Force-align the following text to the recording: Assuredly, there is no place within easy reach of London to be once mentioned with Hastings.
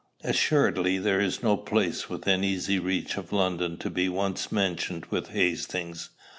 Assuredly, 0.23 0.97
there 0.97 1.19
is 1.19 1.43
no 1.43 1.55
place 1.55 2.09
within 2.09 2.43
easy 2.43 2.79
reach 2.79 3.17
of 3.17 3.31
London 3.31 3.77
to 3.77 3.89
be 3.91 4.09
once 4.09 4.51
mentioned 4.51 5.05
with 5.11 5.27
Hastings. 5.27 6.09